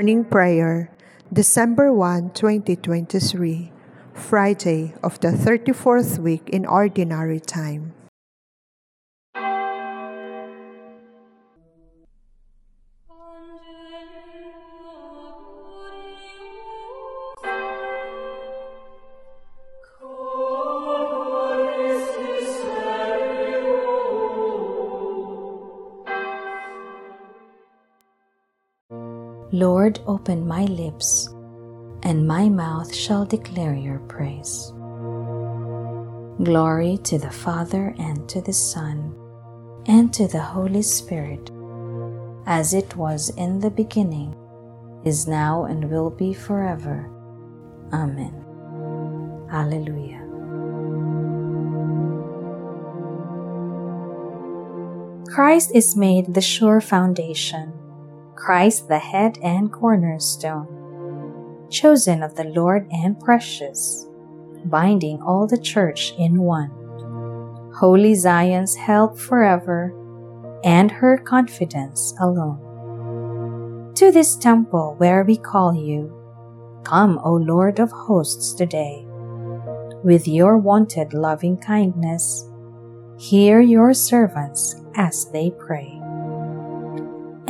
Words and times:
Morning 0.00 0.24
Prayer, 0.24 0.88
December 1.30 1.92
1, 1.92 2.32
2023, 2.32 3.70
Friday 4.14 4.94
of 5.02 5.20
the 5.20 5.28
34th 5.28 6.16
week 6.16 6.48
in 6.48 6.64
Ordinary 6.64 7.38
Time. 7.38 7.92
Lord, 29.52 29.98
open 30.06 30.46
my 30.46 30.64
lips, 30.66 31.28
and 32.04 32.24
my 32.24 32.48
mouth 32.48 32.94
shall 32.94 33.26
declare 33.26 33.74
your 33.74 33.98
praise. 34.06 34.72
Glory 36.44 36.98
to 37.02 37.18
the 37.18 37.32
Father, 37.32 37.92
and 37.98 38.28
to 38.28 38.40
the 38.40 38.52
Son, 38.52 39.12
and 39.86 40.14
to 40.14 40.28
the 40.28 40.40
Holy 40.40 40.82
Spirit, 40.82 41.50
as 42.46 42.74
it 42.74 42.94
was 42.94 43.30
in 43.30 43.58
the 43.58 43.70
beginning, 43.70 44.36
is 45.04 45.26
now, 45.26 45.64
and 45.64 45.90
will 45.90 46.10
be 46.10 46.32
forever. 46.32 47.10
Amen. 47.92 48.44
Alleluia. 49.50 50.22
Christ 55.26 55.72
is 55.74 55.96
made 55.96 56.34
the 56.34 56.40
sure 56.40 56.80
foundation 56.80 57.79
Christ 58.40 58.88
the 58.88 58.98
head 58.98 59.38
and 59.42 59.70
cornerstone, 59.70 61.68
chosen 61.68 62.22
of 62.22 62.36
the 62.36 62.44
Lord 62.44 62.88
and 62.90 63.20
precious, 63.20 64.08
binding 64.64 65.20
all 65.20 65.46
the 65.46 65.60
church 65.60 66.14
in 66.18 66.40
one. 66.40 66.70
Holy 67.76 68.14
Zion's 68.14 68.74
help 68.74 69.18
forever, 69.18 69.94
and 70.64 70.90
her 70.90 71.18
confidence 71.18 72.14
alone. 72.18 73.92
To 73.96 74.10
this 74.10 74.36
temple 74.36 74.94
where 74.96 75.22
we 75.22 75.36
call 75.36 75.74
you, 75.74 76.10
come, 76.82 77.20
O 77.22 77.34
Lord 77.34 77.78
of 77.78 77.90
hosts, 77.90 78.54
today. 78.54 79.04
With 80.02 80.26
your 80.26 80.56
wonted 80.56 81.12
loving 81.12 81.58
kindness, 81.58 82.48
hear 83.18 83.60
your 83.60 83.92
servants 83.92 84.76
as 84.94 85.30
they 85.30 85.50
pray 85.50 85.99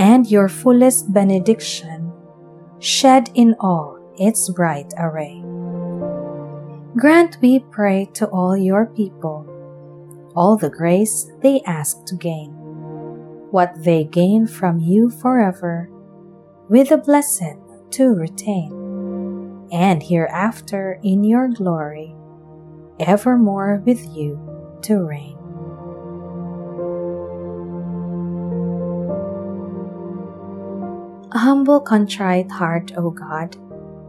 and 0.01 0.31
your 0.31 0.49
fullest 0.49 1.13
benediction 1.13 2.11
shed 2.81 3.29
in 3.35 3.55
all 3.61 4.01
its 4.17 4.49
bright 4.49 4.93
array. 4.97 5.45
Grant, 6.97 7.37
we 7.43 7.61
pray, 7.61 8.09
to 8.15 8.27
all 8.29 8.57
your 8.57 8.87
people 8.87 9.47
all 10.35 10.57
the 10.57 10.71
grace 10.71 11.31
they 11.43 11.61
ask 11.67 12.05
to 12.07 12.15
gain, 12.15 12.51
what 13.51 13.73
they 13.83 14.05
gain 14.05 14.47
from 14.47 14.79
you 14.79 15.11
forever, 15.11 15.91
with 16.69 16.89
the 16.91 16.97
blessed 16.97 17.59
to 17.91 18.15
retain, 18.15 18.71
and 19.73 20.03
hereafter 20.03 21.01
in 21.03 21.25
your 21.25 21.49
glory, 21.49 22.15
evermore 23.01 23.83
with 23.85 24.05
you 24.15 24.39
to 24.83 25.03
reign. 25.03 25.40
A 31.33 31.39
humble, 31.39 31.79
contrite 31.79 32.51
heart, 32.51 32.91
O 32.97 33.11
God, 33.11 33.57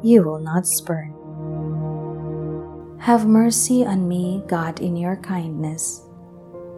you 0.02 0.24
will 0.24 0.40
not 0.40 0.66
spurn. 0.66 1.14
Have 2.98 3.28
mercy 3.28 3.86
on 3.86 4.08
me, 4.08 4.42
God, 4.48 4.82
in 4.82 4.96
your 4.96 5.18
kindness. 5.18 6.02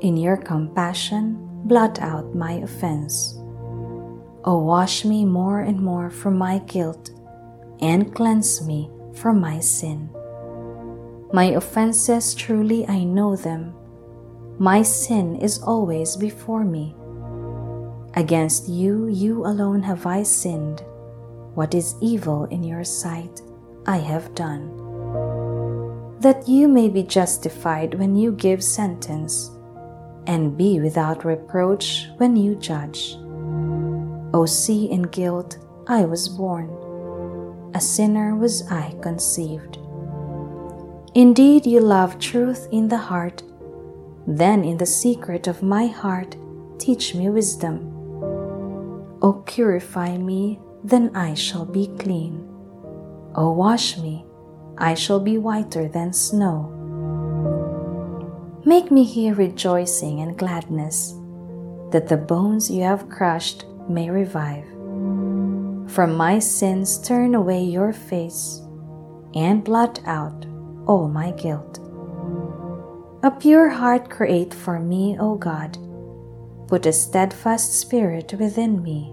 In 0.02 0.18
your 0.18 0.36
compassion, 0.36 1.40
blot 1.64 2.00
out 2.02 2.36
my 2.36 2.60
offense. 2.60 3.40
O 4.44 4.60
wash 4.60 5.06
me 5.06 5.24
more 5.24 5.62
and 5.62 5.80
more 5.80 6.10
from 6.10 6.38
my 6.38 6.58
guilt, 6.68 7.12
and 7.80 8.14
cleanse 8.14 8.68
me 8.68 8.92
from 9.14 9.40
my 9.40 9.62
sin. 9.62 10.10
My 11.32 11.56
offenses 11.56 12.36
truly 12.36 12.86
I 12.90 13.06
know 13.06 13.38
them. 13.38 13.74
My 14.60 14.82
sin 14.82 15.38
is 15.38 15.64
always 15.64 16.18
before 16.18 16.66
me. 16.66 16.98
Against 18.16 18.70
you, 18.70 19.08
you 19.08 19.44
alone 19.46 19.82
have 19.82 20.06
I 20.06 20.22
sinned. 20.22 20.84
What 21.56 21.74
is 21.74 21.96
evil 22.00 22.46
in 22.46 22.64
your 22.64 22.84
sight, 22.84 23.42
I 23.88 23.98
have 23.98 24.36
done. 24.36 24.70
That 26.20 26.48
you 26.48 26.68
may 26.68 26.90
be 26.90 27.02
justified 27.02 27.96
when 27.96 28.16
you 28.16 28.32
give 28.32 28.64
sentence, 28.64 29.50
and 30.28 30.56
be 30.56 30.80
without 30.80 31.26
reproach 31.26 32.08
when 32.18 32.36
you 32.36 32.56
judge. 32.56 33.18
O 34.34 34.46
see, 34.46 34.92
in 34.92 35.04
guilt 35.04 35.58
I 35.88 36.06
was 36.06 36.30
born, 36.30 36.70
a 37.74 37.82
sinner 37.82 38.36
was 38.36 38.70
I 38.72 38.96
conceived. 39.02 39.80
Indeed, 41.16 41.66
you 41.66 41.80
love 41.80 42.20
truth 42.20 42.68
in 42.72 42.88
the 42.88 42.98
heart, 42.98 43.44
then 44.28 44.64
in 44.64 44.78
the 44.78 44.86
secret 44.86 45.48
of 45.48 45.62
my 45.62 45.88
heart, 45.88 46.36
teach 46.78 47.16
me 47.16 47.30
wisdom. 47.30 47.93
O 49.24 49.32
purify 49.32 50.18
me, 50.18 50.60
then 50.84 51.10
I 51.16 51.34
shall 51.34 51.64
be 51.64 51.88
clean. 51.98 52.46
O 53.36 53.54
wash 53.54 53.98
me, 53.98 54.26
I 54.78 54.96
shall 54.96 55.22
be 55.22 55.38
whiter 55.38 55.88
than 55.88 56.12
snow. 56.12 56.68
Make 58.66 58.92
me 58.92 59.06
hear 59.06 59.34
rejoicing 59.34 60.20
and 60.20 60.38
gladness, 60.38 61.16
that 61.92 62.10
the 62.10 62.18
bones 62.18 62.70
you 62.70 62.84
have 62.84 63.08
crushed 63.08 63.64
may 63.88 64.10
revive. 64.10 64.68
From 65.90 66.16
my 66.18 66.40
sins 66.40 67.00
turn 67.00 67.34
away 67.34 67.64
your 67.64 67.94
face, 67.94 68.62
and 69.36 69.64
blot 69.64 70.02
out 70.06 70.46
all 70.86 71.08
my 71.08 71.32
guilt. 71.32 71.80
A 73.24 73.32
pure 73.32 73.70
heart 73.70 74.10
create 74.10 74.54
for 74.54 74.80
me, 74.80 75.16
O 75.18 75.36
God. 75.36 75.78
Put 76.68 76.86
a 76.86 76.92
steadfast 76.92 77.80
spirit 77.80 78.34
within 78.34 78.82
me 78.82 79.13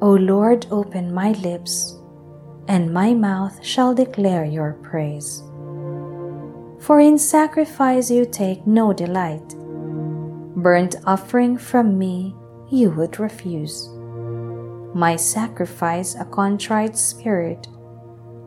O 0.00 0.12
Lord, 0.12 0.64
open 0.70 1.12
my 1.12 1.32
lips, 1.32 1.96
and 2.68 2.94
my 2.94 3.12
mouth 3.14 3.64
shall 3.64 3.94
declare 3.94 4.44
your 4.44 4.74
praise. 4.74 5.42
For 6.78 7.00
in 7.00 7.18
sacrifice 7.18 8.08
you 8.08 8.24
take 8.24 8.64
no 8.64 8.92
delight. 8.92 9.56
Burnt 10.54 10.94
offering 11.04 11.58
from 11.58 11.98
me 11.98 12.36
you 12.70 12.90
would 12.92 13.18
refuse. 13.18 13.88
My 14.94 15.16
sacrifice 15.16 16.14
a 16.14 16.24
contrite 16.24 16.96
spirit, 16.96 17.66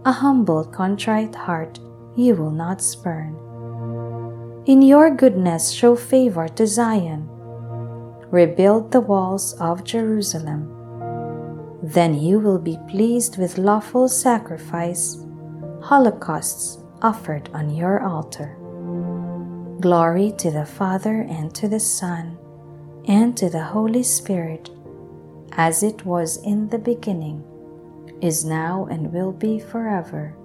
a 0.05 0.11
humble 0.13 0.63
contrite 0.63 1.35
heart 1.35 1.79
you 2.15 2.35
will 2.35 2.51
not 2.51 2.81
spurn. 2.81 3.35
In 4.67 4.81
your 4.81 5.13
goodness 5.13 5.71
show 5.71 5.97
favor 5.97 6.47
to 6.47 6.65
Zion. 6.65 7.27
Rebuild 8.31 8.93
the 8.93 9.01
walls 9.01 9.53
of 9.59 9.83
Jerusalem 9.83 10.70
then 11.83 12.13
you 12.13 12.39
will 12.39 12.59
be 12.59 12.77
pleased 12.87 13.37
with 13.37 13.57
lawful 13.57 14.07
sacrifice, 14.07 15.17
holocausts 15.81 16.77
offered 17.01 17.49
on 17.53 17.69
your 17.69 18.01
altar. 18.01 18.55
Glory 19.79 20.31
to 20.37 20.51
the 20.51 20.65
Father 20.65 21.21
and 21.21 21.53
to 21.55 21.67
the 21.67 21.79
Son 21.79 22.37
and 23.07 23.35
to 23.35 23.49
the 23.49 23.63
Holy 23.63 24.03
Spirit, 24.03 24.69
as 25.53 25.81
it 25.81 26.05
was 26.05 26.37
in 26.43 26.69
the 26.69 26.77
beginning, 26.77 27.43
is 28.21 28.45
now, 28.45 28.85
and 28.91 29.11
will 29.11 29.31
be 29.31 29.59
forever. 29.59 30.35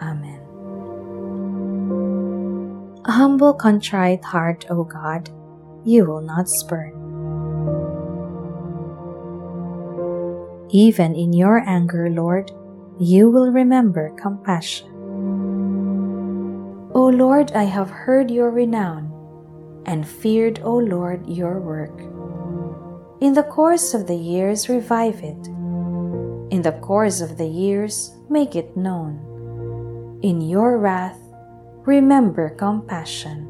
Amen. 0.00 0.40
A 3.04 3.10
humble, 3.10 3.52
contrite 3.52 4.24
heart, 4.24 4.66
O 4.70 4.84
God, 4.84 5.28
you 5.84 6.04
will 6.04 6.20
not 6.20 6.48
spurn 6.48 6.97
Even 10.70 11.14
in 11.14 11.32
your 11.32 11.62
anger, 11.66 12.10
Lord, 12.10 12.50
you 12.98 13.30
will 13.30 13.50
remember 13.50 14.10
compassion. 14.20 14.88
O 16.94 17.06
Lord, 17.06 17.52
I 17.52 17.64
have 17.64 17.90
heard 17.90 18.30
your 18.30 18.50
renown 18.50 19.12
and 19.86 20.06
feared, 20.06 20.60
O 20.62 20.76
Lord, 20.76 21.26
your 21.26 21.60
work. 21.60 21.96
In 23.22 23.32
the 23.32 23.44
course 23.44 23.94
of 23.94 24.06
the 24.06 24.16
years, 24.16 24.68
revive 24.68 25.22
it. 25.22 25.46
In 26.50 26.62
the 26.62 26.78
course 26.82 27.20
of 27.20 27.38
the 27.38 27.46
years, 27.46 28.14
make 28.28 28.54
it 28.54 28.76
known. 28.76 30.20
In 30.22 30.40
your 30.40 30.78
wrath, 30.78 31.18
remember 31.86 32.50
compassion. 32.50 33.46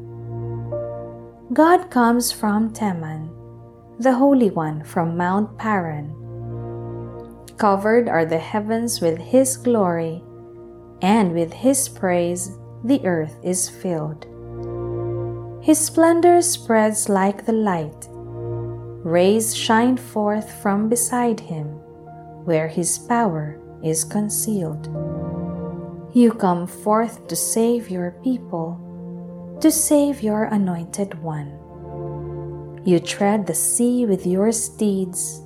God 1.51 1.89
comes 1.89 2.31
from 2.31 2.71
Teman, 2.71 3.29
the 3.99 4.13
Holy 4.13 4.49
One 4.51 4.83
from 4.83 5.17
Mount 5.17 5.57
Paran. 5.57 6.18
Covered 7.59 8.07
are 8.07 8.23
the 8.23 8.39
heavens 8.39 9.01
with 9.01 9.17
His 9.17 9.57
glory, 9.57 10.23
and 11.01 11.33
with 11.33 11.51
His 11.51 11.89
praise 11.89 12.57
the 12.85 13.05
earth 13.05 13.35
is 13.43 13.67
filled. 13.67 14.25
His 15.61 15.77
splendor 15.77 16.41
spreads 16.41 17.09
like 17.09 17.45
the 17.45 17.51
light. 17.51 18.07
Rays 19.03 19.53
shine 19.53 19.97
forth 19.97 20.49
from 20.61 20.87
beside 20.87 21.41
him, 21.41 21.67
where 22.45 22.69
his 22.69 22.97
power 22.97 23.59
is 23.83 24.05
concealed. 24.05 24.87
You 26.13 26.31
come 26.31 26.65
forth 26.65 27.27
to 27.27 27.35
save 27.35 27.89
your 27.89 28.11
people, 28.23 28.79
to 29.59 29.69
save 29.69 30.23
your 30.23 30.45
anointed 30.45 31.21
one. 31.21 31.59
You 32.85 33.01
tread 33.01 33.47
the 33.47 33.53
sea 33.53 34.05
with 34.05 34.25
your 34.25 34.53
steeds 34.53 35.41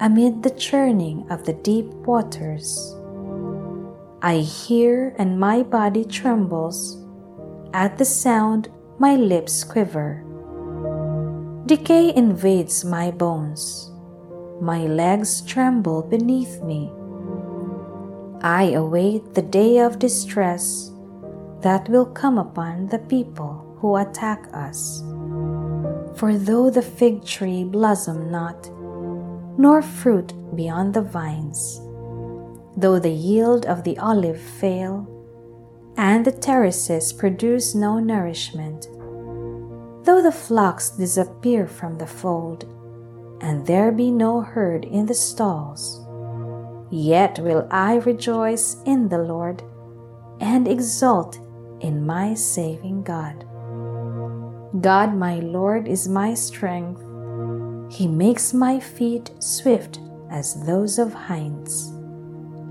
amid 0.00 0.42
the 0.42 0.50
churning 0.50 1.26
of 1.30 1.44
the 1.44 1.54
deep 1.54 1.86
waters. 2.04 2.94
I 4.22 4.38
hear 4.38 5.14
and 5.18 5.40
my 5.40 5.62
body 5.62 6.04
trembles. 6.04 7.02
At 7.72 7.96
the 7.98 8.04
sound, 8.04 8.68
my 8.98 9.16
lips 9.16 9.64
quiver. 9.64 10.24
Decay 11.66 12.14
invades 12.14 12.84
my 12.84 13.10
bones. 13.10 13.90
My 14.60 14.86
legs 14.86 15.42
tremble 15.42 16.02
beneath 16.02 16.62
me. 16.62 16.90
I 18.42 18.72
await 18.76 19.34
the 19.34 19.42
day 19.42 19.78
of 19.78 19.98
distress 19.98 20.92
that 21.60 21.88
will 21.88 22.06
come 22.06 22.38
upon 22.38 22.88
the 22.88 23.00
people 23.00 23.76
who 23.80 23.96
attack 23.96 24.48
us. 24.52 25.02
For 26.16 26.36
though 26.36 26.70
the 26.70 26.82
fig 26.82 27.24
tree 27.24 27.64
blossom 27.64 28.30
not, 28.30 28.70
nor 29.58 29.82
fruit 29.82 30.32
beyond 30.54 30.94
the 30.94 31.02
vines. 31.02 31.80
Though 32.76 32.98
the 32.98 33.10
yield 33.10 33.66
of 33.66 33.84
the 33.84 33.98
olive 33.98 34.40
fail, 34.40 35.12
and 35.96 36.24
the 36.24 36.32
terraces 36.32 37.12
produce 37.12 37.74
no 37.74 37.98
nourishment, 37.98 38.86
though 40.04 40.20
the 40.22 40.32
flocks 40.32 40.90
disappear 40.90 41.66
from 41.66 41.96
the 41.96 42.06
fold, 42.06 42.64
and 43.40 43.66
there 43.66 43.92
be 43.92 44.10
no 44.10 44.40
herd 44.40 44.84
in 44.84 45.06
the 45.06 45.14
stalls, 45.14 46.06
yet 46.90 47.38
will 47.38 47.66
I 47.70 47.96
rejoice 47.96 48.76
in 48.84 49.08
the 49.08 49.18
Lord 49.18 49.62
and 50.40 50.68
exult 50.68 51.38
in 51.80 52.04
my 52.04 52.34
saving 52.34 53.02
God. 53.02 53.44
God, 54.82 55.14
my 55.14 55.36
Lord, 55.36 55.88
is 55.88 56.08
my 56.08 56.34
strength 56.34 57.05
he 57.90 58.06
makes 58.06 58.52
my 58.52 58.80
feet 58.80 59.30
swift 59.38 60.00
as 60.30 60.64
those 60.66 60.98
of 60.98 61.12
hinds, 61.12 61.92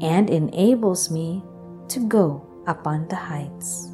and 0.02 0.30
enables 0.30 1.10
me 1.10 1.42
to 1.88 2.00
go 2.08 2.46
upon 2.68 3.08
the 3.08 3.16
heights. 3.16 3.90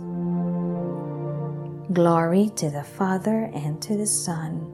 Glory 1.93 2.49
to 2.55 2.69
the 2.69 2.83
Father, 2.83 3.51
and 3.53 3.81
to 3.81 3.97
the 3.97 4.07
Son, 4.07 4.65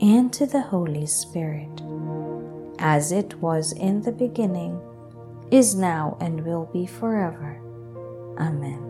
and 0.00 0.32
to 0.32 0.46
the 0.46 0.60
Holy 0.60 1.06
Spirit, 1.06 1.82
as 2.78 3.12
it 3.12 3.34
was 3.40 3.72
in 3.72 4.02
the 4.02 4.12
beginning, 4.12 4.80
is 5.50 5.74
now, 5.74 6.16
and 6.20 6.44
will 6.44 6.68
be 6.72 6.86
forever. 6.86 7.60
Amen. 8.38 8.80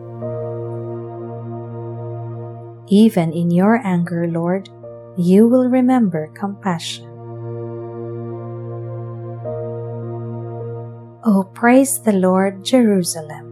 Even 2.87 3.31
in 3.31 3.49
your 3.51 3.79
anger, 3.83 4.27
Lord, 4.27 4.69
you 5.17 5.47
will 5.47 5.69
remember 5.69 6.27
compassion. 6.33 7.05
Oh, 11.23 11.49
praise 11.53 11.99
the 11.99 12.11
Lord, 12.11 12.63
Jerusalem. 12.63 13.51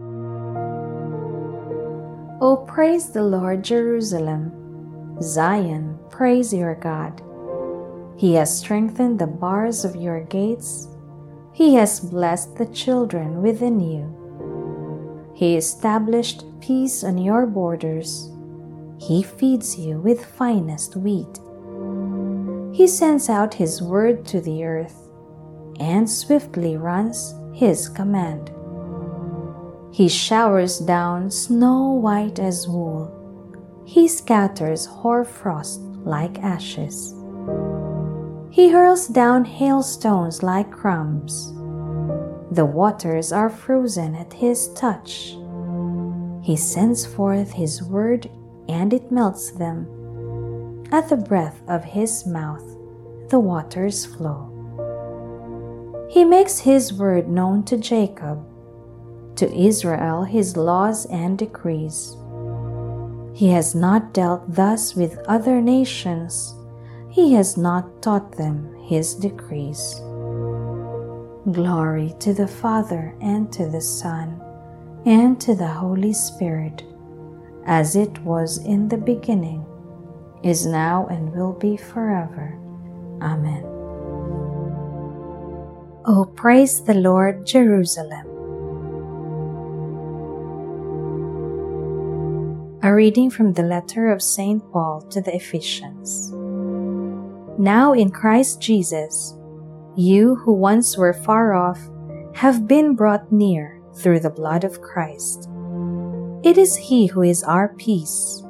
Oh, 2.40 2.64
praise 2.68 3.10
the 3.10 3.22
Lord, 3.22 3.64
Jerusalem. 3.64 4.52
Zion, 5.22 5.98
praise 6.10 6.52
your 6.52 6.74
God. 6.74 7.22
He 8.16 8.34
has 8.34 8.58
strengthened 8.58 9.18
the 9.18 9.26
bars 9.26 9.84
of 9.84 9.96
your 9.96 10.20
gates. 10.24 10.88
He 11.52 11.74
has 11.76 12.00
blessed 12.00 12.56
the 12.56 12.66
children 12.66 13.40
within 13.40 13.80
you. 13.80 15.32
He 15.34 15.56
established 15.56 16.44
peace 16.60 17.02
on 17.02 17.16
your 17.16 17.46
borders. 17.46 18.30
He 18.98 19.22
feeds 19.22 19.78
you 19.78 19.98
with 19.98 20.24
finest 20.24 20.94
wheat. 20.96 21.40
He 22.74 22.88
sends 22.88 23.30
out 23.30 23.54
His 23.54 23.80
word 23.80 24.26
to 24.26 24.40
the 24.40 24.64
earth 24.64 25.08
and 25.78 26.10
swiftly 26.10 26.76
runs 26.76 27.32
His 27.52 27.88
command. 27.88 28.50
He 29.92 30.08
showers 30.08 30.80
down 30.80 31.30
snow 31.30 31.92
white 31.92 32.40
as 32.40 32.66
wool. 32.66 33.12
He 33.86 34.08
scatters 34.08 34.86
hoarfrost 34.86 35.82
like 36.04 36.40
ashes. 36.40 37.14
He 38.50 38.70
hurls 38.70 39.06
down 39.06 39.44
hailstones 39.44 40.42
like 40.42 40.72
crumbs. 40.72 41.52
The 42.50 42.64
waters 42.64 43.30
are 43.30 43.50
frozen 43.50 44.16
at 44.16 44.32
his 44.32 44.72
touch. 44.74 45.36
He 46.42 46.56
sends 46.56 47.06
forth 47.06 47.52
his 47.52 47.84
word 47.84 48.28
and 48.68 48.92
it 48.92 49.12
melts 49.12 49.52
them. 49.52 49.86
At 50.94 51.08
the 51.08 51.16
breath 51.16 51.60
of 51.66 51.82
his 51.82 52.24
mouth, 52.24 52.62
the 53.28 53.40
waters 53.40 54.06
flow. 54.06 54.46
He 56.08 56.24
makes 56.24 56.60
his 56.60 56.92
word 56.92 57.28
known 57.28 57.64
to 57.64 57.76
Jacob, 57.76 58.46
to 59.34 59.52
Israel 59.52 60.22
his 60.22 60.56
laws 60.56 61.04
and 61.06 61.36
decrees. 61.36 62.16
He 63.34 63.48
has 63.48 63.74
not 63.74 64.14
dealt 64.14 64.54
thus 64.54 64.94
with 64.94 65.18
other 65.26 65.60
nations, 65.60 66.54
he 67.10 67.32
has 67.32 67.56
not 67.56 68.00
taught 68.00 68.36
them 68.36 68.72
his 68.84 69.16
decrees. 69.16 69.96
Glory 71.50 72.14
to 72.20 72.32
the 72.32 72.46
Father, 72.46 73.16
and 73.20 73.52
to 73.52 73.66
the 73.66 73.80
Son, 73.80 74.40
and 75.04 75.40
to 75.40 75.56
the 75.56 75.66
Holy 75.66 76.12
Spirit, 76.12 76.84
as 77.66 77.96
it 77.96 78.16
was 78.20 78.58
in 78.58 78.88
the 78.88 78.96
beginning 78.96 79.66
is 80.44 80.66
now, 80.66 81.06
and 81.06 81.32
will 81.32 81.54
be 81.54 81.76
forever. 81.76 82.58
Amen. 83.22 83.64
Oh, 86.04 86.30
praise 86.36 86.84
the 86.84 86.92
Lord, 86.92 87.46
Jerusalem. 87.46 88.26
A 92.82 92.94
reading 92.94 93.30
from 93.30 93.54
the 93.54 93.62
letter 93.62 94.12
of 94.12 94.20
St. 94.20 94.62
Paul 94.70 95.00
to 95.08 95.22
the 95.22 95.34
Ephesians. 95.34 96.30
Now 97.58 97.94
in 97.94 98.10
Christ 98.10 98.60
Jesus, 98.60 99.34
you 99.96 100.34
who 100.34 100.52
once 100.52 100.98
were 100.98 101.14
far 101.14 101.54
off 101.54 101.80
have 102.34 102.68
been 102.68 102.94
brought 102.94 103.32
near 103.32 103.80
through 103.96 104.20
the 104.20 104.28
blood 104.28 104.64
of 104.64 104.82
Christ. 104.82 105.48
It 106.42 106.58
is 106.58 106.76
He 106.76 107.06
who 107.06 107.22
is 107.22 107.42
our 107.44 107.68
peace 107.76 108.43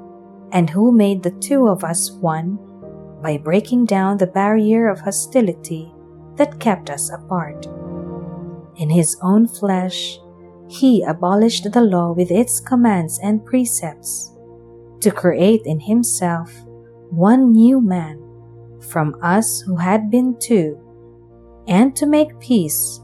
and 0.52 0.70
who 0.70 0.92
made 0.92 1.22
the 1.22 1.30
two 1.40 1.68
of 1.68 1.84
us 1.84 2.10
one 2.10 2.58
by 3.22 3.38
breaking 3.38 3.86
down 3.86 4.18
the 4.18 4.26
barrier 4.26 4.88
of 4.88 5.00
hostility 5.00 5.92
that 6.36 6.60
kept 6.60 6.90
us 6.90 7.10
apart. 7.10 7.66
In 8.76 8.90
his 8.90 9.16
own 9.22 9.46
flesh, 9.46 10.18
he 10.68 11.02
abolished 11.02 11.70
the 11.72 11.80
law 11.80 12.12
with 12.12 12.30
its 12.30 12.60
commands 12.60 13.18
and 13.22 13.44
precepts 13.44 14.32
to 15.00 15.10
create 15.10 15.62
in 15.64 15.80
himself 15.80 16.52
one 17.10 17.52
new 17.52 17.80
man 17.80 18.20
from 18.80 19.14
us 19.22 19.60
who 19.60 19.76
had 19.76 20.10
been 20.10 20.36
two, 20.38 20.78
and 21.66 21.96
to 21.96 22.06
make 22.06 22.38
peace, 22.40 23.00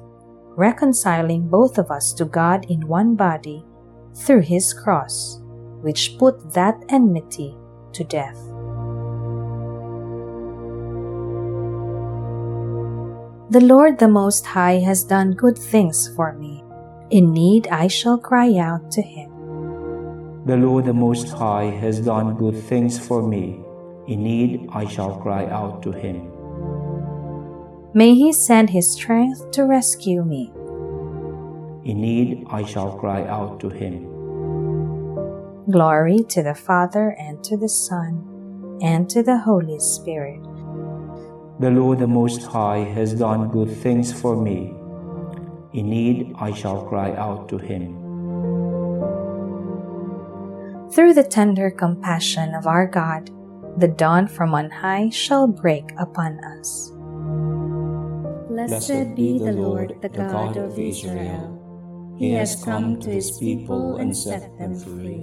reconciling 0.57 1.49
both 1.49 1.79
of 1.79 1.91
us 1.91 2.13
to 2.15 2.25
God 2.25 2.67
in 2.69 2.87
one 2.87 3.15
body 3.15 3.65
through 4.15 4.43
his 4.43 4.75
cross 4.75 5.40
which 5.83 6.17
put 6.19 6.53
that 6.53 6.83
enmity 6.89 7.57
to 7.93 8.05
death. 8.05 8.39
The 13.51 13.61
Lord 13.61 13.99
the 13.99 14.07
Most 14.07 14.47
High 14.47 14.79
has 14.79 15.03
done 15.03 15.33
good 15.33 15.59
things 15.59 16.09
for 16.15 16.33
me. 16.35 16.63
In 17.11 17.33
need 17.33 17.67
I 17.67 17.89
shall 17.89 18.17
cry 18.17 18.57
out 18.57 18.93
to 18.93 19.03
him. 19.03 19.31
The 20.47 20.57
Lord 20.57 20.85
the 20.85 20.95
Most 20.95 21.31
High 21.31 21.65
has 21.83 21.99
done 21.99 22.37
good 22.37 22.57
things 22.57 22.99
for 22.99 23.27
me. 23.27 23.59
In 24.07 24.23
need 24.23 24.69
I 24.73 24.87
shall 24.87 25.17
cry 25.19 25.47
out 25.47 25.83
to 25.83 25.91
him. 25.91 26.31
May 27.93 28.15
he 28.15 28.33
send 28.33 28.71
his 28.71 28.93
strength 28.93 29.51
to 29.51 29.65
rescue 29.65 30.23
me. 30.23 30.53
In 31.85 32.01
need 32.01 32.47
I 32.49 32.63
shall 32.65 32.97
cry 32.99 33.27
out 33.27 33.59
to 33.61 33.69
him. 33.69 34.20
Glory 35.71 36.25
to 36.31 36.43
the 36.43 36.55
Father 36.55 37.15
and 37.21 37.45
to 37.45 37.57
the 37.57 37.69
Son 37.69 38.27
and 38.83 39.09
to 39.09 39.23
the 39.23 39.39
Holy 39.39 39.79
Spirit. 39.79 40.43
The 41.61 41.71
Lord 41.71 42.01
the 42.01 42.09
Most 42.09 42.43
High 42.43 42.79
has 42.79 43.15
done 43.15 43.51
good 43.51 43.71
things 43.71 44.13
for 44.13 44.35
me. 44.35 44.75
In 45.73 45.91
need 45.91 46.35
I 46.41 46.53
shall 46.53 46.83
cry 46.87 47.15
out 47.15 47.49
to 47.51 47.59
him. 47.59 47.95
Through 50.91 51.15
the 51.15 51.29
tender 51.29 51.71
compassion 51.71 52.55
of 52.55 52.67
our 52.67 52.87
God, 52.87 53.31
the 53.77 53.87
dawn 53.87 54.27
from 54.27 54.55
on 54.55 54.71
high 54.71 55.11
shall 55.11 55.47
break 55.47 55.93
upon 55.99 56.43
us. 56.43 56.91
Blessed 58.49 59.15
be 59.15 59.39
the 59.39 59.53
Lord, 59.53 59.95
the 60.03 60.09
God 60.09 60.57
of 60.57 60.77
Israel. 60.77 62.17
He 62.19 62.33
has 62.33 62.65
come 62.65 62.99
to 63.01 63.11
his 63.11 63.39
people 63.39 63.99
and 63.99 64.17
set 64.17 64.59
them 64.59 64.75
free. 64.75 65.23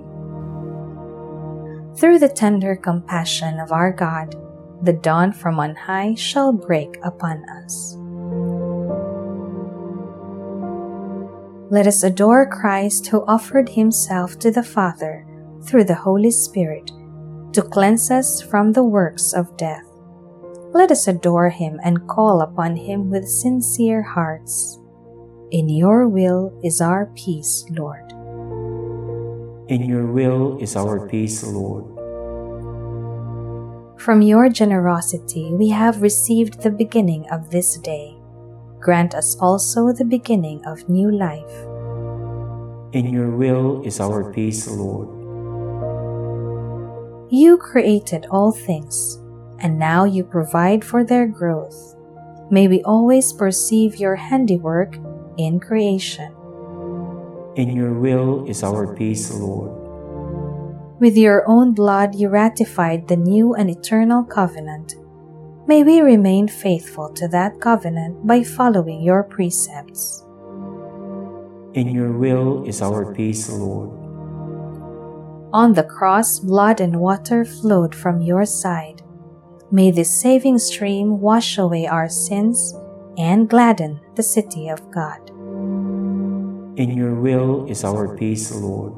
Through 1.95 2.19
the 2.19 2.29
tender 2.29 2.75
compassion 2.75 3.59
of 3.59 3.71
our 3.71 3.91
God, 3.91 4.35
the 4.81 4.93
dawn 4.93 5.31
from 5.33 5.59
on 5.59 5.75
high 5.75 6.15
shall 6.15 6.51
break 6.53 6.97
upon 7.03 7.43
us. 7.49 7.95
Let 11.69 11.87
us 11.87 12.03
adore 12.03 12.49
Christ 12.49 13.07
who 13.07 13.25
offered 13.27 13.69
himself 13.69 14.39
to 14.39 14.51
the 14.51 14.63
Father 14.63 15.25
through 15.63 15.85
the 15.85 15.95
Holy 15.95 16.31
Spirit 16.31 16.91
to 17.53 17.61
cleanse 17.61 18.09
us 18.09 18.41
from 18.41 18.71
the 18.71 18.83
works 18.83 19.33
of 19.33 19.55
death. 19.57 19.85
Let 20.73 20.91
us 20.91 21.07
adore 21.07 21.49
him 21.49 21.79
and 21.83 22.07
call 22.07 22.41
upon 22.41 22.75
him 22.75 23.09
with 23.09 23.27
sincere 23.27 24.01
hearts. 24.01 24.79
In 25.51 25.67
your 25.67 26.07
will 26.07 26.57
is 26.63 26.79
our 26.79 27.07
peace, 27.15 27.65
Lord. 27.71 28.13
In 29.71 29.87
your 29.87 30.05
will 30.05 30.59
is 30.59 30.75
our 30.75 31.07
peace, 31.07 31.47
Lord. 31.47 31.87
From 33.95 34.21
your 34.21 34.49
generosity 34.49 35.47
we 35.53 35.69
have 35.69 36.01
received 36.01 36.59
the 36.59 36.71
beginning 36.71 37.23
of 37.31 37.51
this 37.51 37.77
day 37.77 38.19
grant 38.81 39.13
us 39.15 39.37
also 39.39 39.93
the 39.93 40.03
beginning 40.03 40.59
of 40.65 40.89
new 40.89 41.09
life. 41.11 41.55
In 42.91 43.13
your 43.13 43.29
will 43.29 43.85
is 43.85 44.01
our 44.01 44.33
peace, 44.33 44.67
Lord. 44.67 45.07
You 47.31 47.55
created 47.55 48.25
all 48.29 48.51
things, 48.51 49.21
and 49.59 49.79
now 49.79 50.03
you 50.03 50.25
provide 50.25 50.83
for 50.83 51.05
their 51.05 51.27
growth. 51.27 51.95
May 52.49 52.67
we 52.67 52.83
always 52.83 53.31
perceive 53.31 53.95
your 53.95 54.17
handiwork 54.17 54.97
in 55.37 55.61
creation. 55.61 56.35
In 57.55 57.75
your 57.75 57.93
will 57.93 58.45
is 58.47 58.63
our 58.63 58.95
peace, 58.95 59.31
Lord. 59.33 59.71
With 60.99 61.17
your 61.17 61.43
own 61.47 61.73
blood 61.73 62.15
you 62.15 62.29
ratified 62.29 63.07
the 63.07 63.17
new 63.17 63.53
and 63.55 63.69
eternal 63.69 64.23
covenant 64.23 64.95
May 65.67 65.83
we 65.83 66.01
remain 66.01 66.47
faithful 66.47 67.09
to 67.13 67.27
that 67.29 67.61
covenant 67.61 68.25
by 68.25 68.43
following 68.43 69.01
your 69.01 69.23
precepts. 69.23 70.25
In 71.73 71.87
your 71.87 72.11
will 72.11 72.67
is 72.67 72.81
our 72.81 73.13
peace, 73.13 73.47
Lord. 73.47 73.91
On 75.53 75.73
the 75.73 75.83
cross, 75.83 76.39
blood 76.39 76.81
and 76.81 76.99
water 76.99 77.45
flowed 77.45 77.93
from 77.93 78.21
your 78.21 78.45
side. 78.45 79.03
May 79.71 79.91
this 79.91 80.09
saving 80.09 80.57
stream 80.57 81.21
wash 81.21 81.57
away 81.57 81.85
our 81.87 82.09
sins 82.09 82.75
and 83.17 83.47
gladden 83.47 84.01
the 84.15 84.23
city 84.23 84.67
of 84.67 84.91
God. 84.91 85.31
In 86.77 86.95
your 86.95 87.15
will 87.15 87.67
is 87.67 87.83
our 87.83 88.15
peace, 88.15 88.49
Lord. 88.55 88.93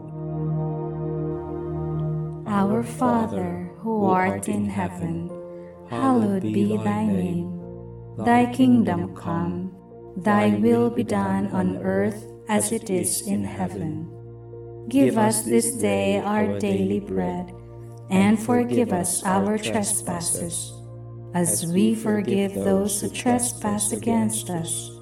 Our 2.45 2.83
Father, 2.83 3.71
who 3.79 4.05
art 4.05 4.47
in 4.47 4.69
heaven, 4.69 5.31
hallowed 5.89 6.43
be 6.43 6.77
thy 6.77 7.05
name. 7.05 7.49
Thy 8.17 8.45
kingdom 8.53 9.15
come, 9.15 9.73
thy 10.17 10.49
will 10.49 10.91
be 10.91 11.03
done 11.03 11.47
on 11.47 11.77
earth 11.77 12.27
as 12.47 12.71
it 12.71 12.91
is 12.91 13.25
in 13.25 13.43
heaven. 13.43 14.05
Give 14.87 15.17
us 15.17 15.41
this 15.41 15.73
day 15.73 16.19
our 16.19 16.59
daily 16.59 16.99
bread, 16.99 17.51
and 18.11 18.37
forgive 18.37 18.93
us 18.93 19.23
our 19.23 19.57
trespasses, 19.57 20.71
as 21.33 21.65
we 21.65 21.95
forgive 21.95 22.53
those 22.53 23.01
who 23.01 23.09
trespass 23.09 23.91
against 23.91 24.51
us. 24.51 24.92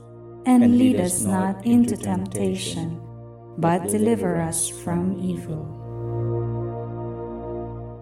And 0.45 0.77
lead 0.77 0.99
us 0.99 1.21
not 1.21 1.65
into 1.65 1.95
temptation, 1.95 2.99
but 3.57 3.87
deliver 3.87 4.41
us 4.41 4.69
from 4.69 5.19
evil. 5.19 5.67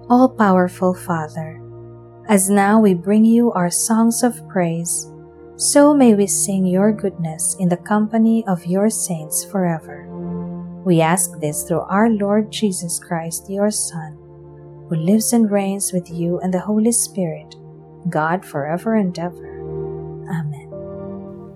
All 0.10 0.30
powerful 0.30 0.94
Father, 0.94 1.62
as 2.28 2.50
now 2.50 2.80
we 2.80 2.94
bring 2.94 3.26
you 3.26 3.52
our 3.52 3.70
songs 3.70 4.24
of 4.24 4.48
praise, 4.48 5.12
so 5.58 5.94
may 5.94 6.16
we 6.16 6.28
sing 6.28 6.66
your 6.66 6.92
goodness 6.92 7.56
in 7.60 7.70
the 7.70 7.78
company 7.78 8.46
of 8.48 8.66
your 8.66 8.90
saints 8.90 9.44
forever. 9.44 10.08
We 10.86 11.02
ask 11.02 11.40
this 11.40 11.64
through 11.64 11.82
our 11.82 12.10
Lord 12.10 12.52
Jesus 12.52 12.98
Christ, 13.00 13.50
your 13.50 13.70
Son, 13.70 14.18
who 14.90 14.96
lives 14.96 15.34
and 15.34 15.52
reigns 15.52 15.92
with 15.92 16.10
you 16.10 16.40
and 16.40 16.54
the 16.54 16.62
Holy 16.62 16.94
Spirit, 16.94 17.56
God 18.10 18.46
forever 18.46 18.96
and 18.96 19.18
ever. 19.20 19.60
Amen. 20.32 20.59